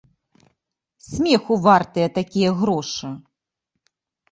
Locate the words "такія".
2.17-2.51